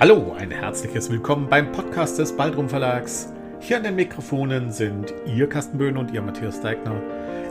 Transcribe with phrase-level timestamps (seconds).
[0.00, 3.32] Hallo, ein herzliches Willkommen beim Podcast des Baldrum Verlags.
[3.58, 7.02] Hier an den Mikrofonen sind Ihr Carsten Böhn und Ihr Matthias Deigner.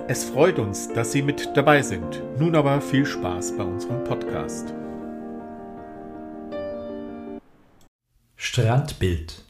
[0.08, 2.24] Es freut uns, dass Sie mit dabei sind.
[2.40, 4.74] Nun aber viel Spaß bei unserem Podcast.
[8.38, 9.44] Strandbild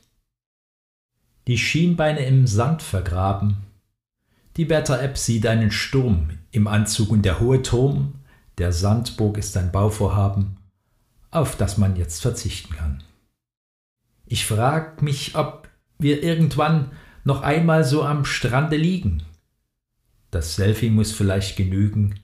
[1.45, 3.57] Die Schienbeine im Sand vergraben.
[4.55, 8.15] Die Wetter-App sieht einen Sturm im Anzug und der hohe Turm
[8.57, 10.57] der Sandburg ist ein Bauvorhaben
[11.37, 13.04] auf das man jetzt verzichten kann.
[14.25, 15.69] Ich frag mich, ob
[16.00, 16.91] wir irgendwann
[17.23, 19.23] noch einmal so am Strande liegen.
[20.32, 22.19] Das Selfie muss vielleicht genügen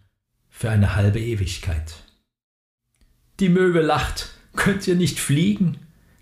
[0.49, 1.95] für eine halbe Ewigkeit.
[3.39, 5.77] Die Möwe lacht, könnt ihr nicht fliegen?